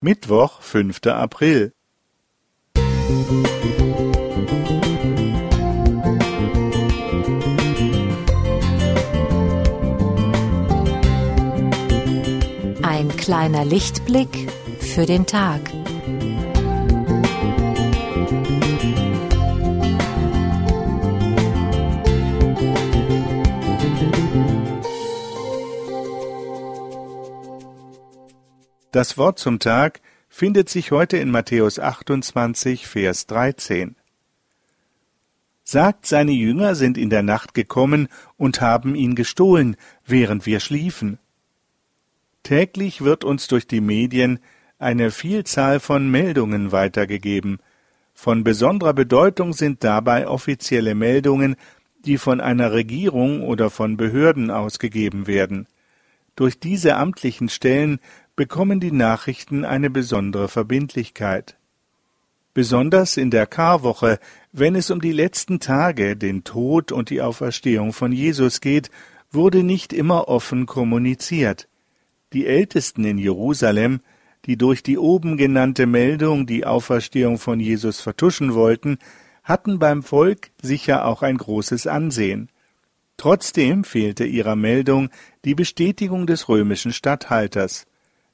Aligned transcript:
Mittwoch, 0.00 0.60
fünfter 0.62 1.16
April. 1.16 1.72
Ein 12.82 13.08
kleiner 13.16 13.64
Lichtblick 13.64 14.52
für 14.78 15.04
den 15.04 15.26
Tag. 15.26 15.60
Das 28.90 29.18
Wort 29.18 29.38
zum 29.38 29.58
Tag 29.58 30.00
findet 30.30 30.70
sich 30.70 30.92
heute 30.92 31.18
in 31.18 31.30
Matthäus 31.30 31.78
28, 31.78 32.86
Vers 32.86 33.26
13. 33.26 33.96
Sagt, 35.62 36.06
seine 36.06 36.32
Jünger 36.32 36.74
sind 36.74 36.96
in 36.96 37.10
der 37.10 37.22
Nacht 37.22 37.52
gekommen 37.52 38.08
und 38.38 38.62
haben 38.62 38.94
ihn 38.94 39.14
gestohlen, 39.14 39.76
während 40.06 40.46
wir 40.46 40.60
schliefen. 40.60 41.18
Täglich 42.42 43.02
wird 43.02 43.24
uns 43.24 43.46
durch 43.46 43.66
die 43.66 43.82
Medien 43.82 44.38
eine 44.78 45.10
Vielzahl 45.10 45.80
von 45.80 46.10
Meldungen 46.10 46.72
weitergegeben. 46.72 47.58
Von 48.14 48.42
besonderer 48.42 48.94
Bedeutung 48.94 49.52
sind 49.52 49.84
dabei 49.84 50.26
offizielle 50.26 50.94
Meldungen, 50.94 51.56
die 52.06 52.16
von 52.16 52.40
einer 52.40 52.72
Regierung 52.72 53.42
oder 53.42 53.68
von 53.68 53.98
Behörden 53.98 54.50
ausgegeben 54.50 55.26
werden. 55.26 55.66
Durch 56.36 56.58
diese 56.58 56.96
amtlichen 56.96 57.50
Stellen 57.50 57.98
bekommen 58.38 58.78
die 58.78 58.92
Nachrichten 58.92 59.64
eine 59.64 59.90
besondere 59.90 60.46
Verbindlichkeit. 60.46 61.56
Besonders 62.54 63.16
in 63.16 63.32
der 63.32 63.46
Karwoche, 63.46 64.20
wenn 64.52 64.76
es 64.76 64.92
um 64.92 65.00
die 65.00 65.10
letzten 65.10 65.58
Tage, 65.58 66.16
den 66.16 66.44
Tod 66.44 66.92
und 66.92 67.10
die 67.10 67.20
Auferstehung 67.20 67.92
von 67.92 68.12
Jesus 68.12 68.60
geht, 68.60 68.92
wurde 69.32 69.64
nicht 69.64 69.92
immer 69.92 70.28
offen 70.28 70.66
kommuniziert. 70.66 71.66
Die 72.32 72.46
Ältesten 72.46 73.04
in 73.04 73.18
Jerusalem, 73.18 74.02
die 74.44 74.56
durch 74.56 74.84
die 74.84 74.98
oben 74.98 75.36
genannte 75.36 75.86
Meldung 75.86 76.46
die 76.46 76.64
Auferstehung 76.64 77.38
von 77.38 77.58
Jesus 77.58 78.00
vertuschen 78.00 78.54
wollten, 78.54 78.98
hatten 79.42 79.80
beim 79.80 80.04
Volk 80.04 80.52
sicher 80.62 81.06
auch 81.06 81.22
ein 81.22 81.38
großes 81.38 81.88
Ansehen. 81.88 82.50
Trotzdem 83.16 83.82
fehlte 83.82 84.24
ihrer 84.24 84.54
Meldung 84.54 85.10
die 85.44 85.56
Bestätigung 85.56 86.28
des 86.28 86.48
römischen 86.48 86.92
Statthalters. 86.92 87.88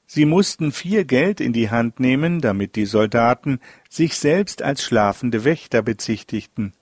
Sie 0.07 0.25
mussten 0.25 0.71
viel 0.71 1.03
Geld 1.05 1.41
in 1.41 1.53
die 1.53 1.69
Hand 1.69 1.99
nehmen, 1.99 2.41
damit 2.41 2.75
die 2.75 2.85
Soldaten 2.85 3.59
sich 3.89 4.17
selbst 4.17 4.61
als 4.61 4.83
schlafende 4.83 5.43
Wächter 5.43 5.81
bezichtigten. 5.81 6.73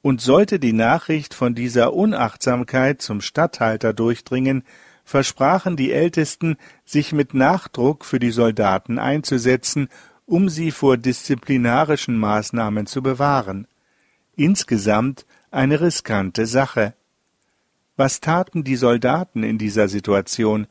Und 0.00 0.20
sollte 0.20 0.58
die 0.58 0.72
Nachricht 0.72 1.34
von 1.34 1.54
dieser 1.54 1.92
Unachtsamkeit 1.92 3.02
zum 3.02 3.20
Statthalter 3.20 3.92
durchdringen, 3.92 4.62
versprachen 5.04 5.76
die 5.76 5.92
Ältesten, 5.92 6.56
sich 6.84 7.12
mit 7.12 7.34
Nachdruck 7.34 8.04
für 8.04 8.18
die 8.18 8.30
Soldaten 8.30 8.98
einzusetzen, 8.98 9.88
um 10.24 10.48
sie 10.48 10.70
vor 10.70 10.96
disziplinarischen 10.96 12.16
Maßnahmen 12.16 12.86
zu 12.86 13.02
bewahren. 13.02 13.66
Insgesamt 14.36 15.26
eine 15.50 15.80
riskante 15.80 16.46
Sache. 16.46 16.94
Was 17.96 18.20
taten 18.20 18.62
die 18.62 18.76
Soldaten 18.76 19.42
in 19.42 19.58
dieser 19.58 19.88
Situation? 19.88 20.66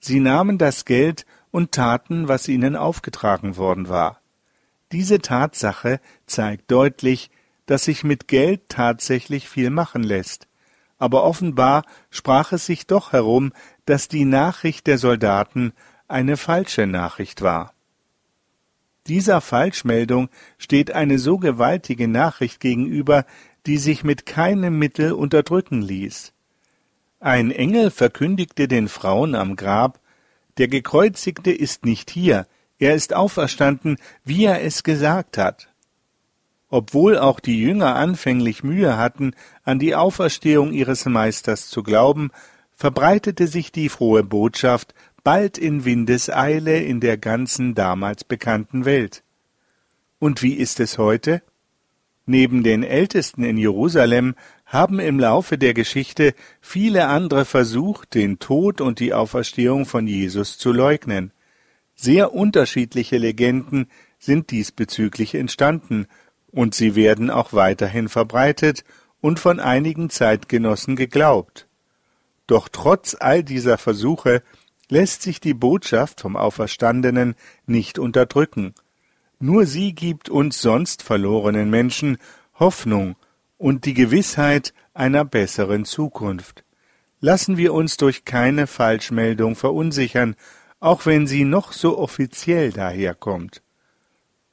Sie 0.00 0.20
nahmen 0.20 0.58
das 0.58 0.84
Geld 0.84 1.26
und 1.50 1.72
taten, 1.72 2.28
was 2.28 2.48
ihnen 2.48 2.76
aufgetragen 2.76 3.56
worden 3.56 3.88
war. 3.88 4.20
Diese 4.92 5.18
Tatsache 5.20 6.00
zeigt 6.26 6.70
deutlich, 6.70 7.30
dass 7.66 7.84
sich 7.84 8.04
mit 8.04 8.28
Geld 8.28 8.62
tatsächlich 8.68 9.48
viel 9.48 9.70
machen 9.70 10.02
lässt. 10.02 10.48
Aber 10.98 11.24
offenbar 11.24 11.84
sprach 12.10 12.52
es 12.52 12.66
sich 12.66 12.86
doch 12.86 13.12
herum, 13.12 13.52
dass 13.84 14.08
die 14.08 14.24
Nachricht 14.24 14.86
der 14.86 14.98
Soldaten 14.98 15.72
eine 16.08 16.36
falsche 16.36 16.86
Nachricht 16.86 17.42
war. 17.42 17.74
Dieser 19.06 19.40
Falschmeldung 19.40 20.28
steht 20.58 20.90
eine 20.92 21.18
so 21.18 21.38
gewaltige 21.38 22.08
Nachricht 22.08 22.60
gegenüber, 22.60 23.24
die 23.66 23.78
sich 23.78 24.04
mit 24.04 24.26
keinem 24.26 24.78
Mittel 24.78 25.12
unterdrücken 25.12 25.82
ließ. 25.82 26.32
Ein 27.20 27.50
Engel 27.50 27.90
verkündigte 27.90 28.68
den 28.68 28.88
Frauen 28.88 29.34
am 29.34 29.56
Grab, 29.56 29.98
der 30.56 30.68
Gekreuzigte 30.68 31.50
ist 31.50 31.84
nicht 31.84 32.10
hier, 32.10 32.46
er 32.78 32.94
ist 32.94 33.12
auferstanden, 33.12 33.96
wie 34.24 34.44
er 34.44 34.62
es 34.62 34.84
gesagt 34.84 35.36
hat. 35.36 35.68
Obwohl 36.68 37.18
auch 37.18 37.40
die 37.40 37.60
Jünger 37.60 37.96
anfänglich 37.96 38.62
Mühe 38.62 38.96
hatten, 38.96 39.32
an 39.64 39.80
die 39.80 39.96
Auferstehung 39.96 40.72
ihres 40.72 41.06
Meisters 41.06 41.68
zu 41.68 41.82
glauben, 41.82 42.30
verbreitete 42.76 43.48
sich 43.48 43.72
die 43.72 43.88
frohe 43.88 44.22
Botschaft 44.22 44.94
bald 45.24 45.58
in 45.58 45.84
Windeseile 45.84 46.80
in 46.80 47.00
der 47.00 47.18
ganzen 47.18 47.74
damals 47.74 48.22
bekannten 48.22 48.84
Welt. 48.84 49.24
Und 50.20 50.42
wie 50.42 50.54
ist 50.54 50.78
es 50.78 50.98
heute? 50.98 51.42
Neben 52.26 52.62
den 52.62 52.82
Ältesten 52.82 53.42
in 53.42 53.56
Jerusalem 53.56 54.34
haben 54.68 55.00
im 55.00 55.18
Laufe 55.18 55.56
der 55.56 55.72
Geschichte 55.72 56.34
viele 56.60 57.08
andere 57.08 57.46
versucht, 57.46 58.14
den 58.14 58.38
Tod 58.38 58.80
und 58.82 59.00
die 59.00 59.14
Auferstehung 59.14 59.86
von 59.86 60.06
Jesus 60.06 60.58
zu 60.58 60.72
leugnen. 60.72 61.32
Sehr 61.94 62.34
unterschiedliche 62.34 63.16
Legenden 63.16 63.88
sind 64.18 64.50
diesbezüglich 64.50 65.34
entstanden, 65.34 66.06
und 66.50 66.74
sie 66.74 66.94
werden 66.94 67.30
auch 67.30 67.52
weiterhin 67.52 68.08
verbreitet 68.08 68.84
und 69.20 69.38
von 69.38 69.60
einigen 69.60 70.10
Zeitgenossen 70.10 70.96
geglaubt. 70.96 71.66
Doch 72.46 72.68
trotz 72.68 73.16
all 73.18 73.42
dieser 73.42 73.78
Versuche 73.78 74.42
lässt 74.88 75.22
sich 75.22 75.40
die 75.40 75.54
Botschaft 75.54 76.20
vom 76.20 76.36
Auferstandenen 76.36 77.34
nicht 77.66 77.98
unterdrücken. 77.98 78.74
Nur 79.38 79.66
sie 79.66 79.94
gibt 79.94 80.30
uns 80.30 80.60
sonst 80.60 81.02
verlorenen 81.02 81.68
Menschen 81.68 82.18
Hoffnung 82.58 83.16
und 83.58 83.84
die 83.84 83.94
Gewissheit 83.94 84.72
einer 84.94 85.24
besseren 85.24 85.84
Zukunft. 85.84 86.64
Lassen 87.20 87.56
wir 87.56 87.74
uns 87.74 87.96
durch 87.96 88.24
keine 88.24 88.66
Falschmeldung 88.66 89.56
verunsichern, 89.56 90.36
auch 90.80 91.04
wenn 91.04 91.26
sie 91.26 91.44
noch 91.44 91.72
so 91.72 91.98
offiziell 91.98 92.72
daherkommt. 92.72 93.62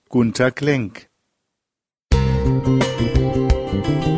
Gunther 0.10 0.52
Klenk 0.52 1.08
Musik 2.14 4.15